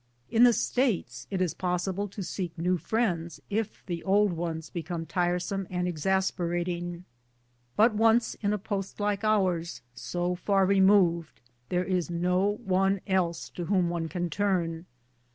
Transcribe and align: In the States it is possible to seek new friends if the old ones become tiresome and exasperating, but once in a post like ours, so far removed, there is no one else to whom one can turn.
In 0.31 0.45
the 0.45 0.51
States 0.51 1.27
it 1.29 1.43
is 1.43 1.53
possible 1.53 2.07
to 2.07 2.23
seek 2.23 2.57
new 2.57 2.75
friends 2.77 3.39
if 3.51 3.85
the 3.85 4.01
old 4.03 4.33
ones 4.33 4.71
become 4.71 5.05
tiresome 5.05 5.67
and 5.69 5.87
exasperating, 5.87 7.05
but 7.75 7.93
once 7.93 8.33
in 8.41 8.51
a 8.51 8.57
post 8.57 8.99
like 8.99 9.23
ours, 9.23 9.83
so 9.93 10.33
far 10.33 10.65
removed, 10.65 11.39
there 11.69 11.85
is 11.85 12.09
no 12.09 12.53
one 12.65 12.99
else 13.05 13.47
to 13.51 13.65
whom 13.65 13.89
one 13.91 14.09
can 14.09 14.31
turn. 14.31 14.87